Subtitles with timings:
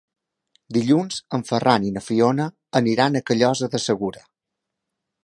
[0.77, 2.47] Dilluns en Ferran i na Fiona
[2.81, 4.25] aniran a Callosa de Segura.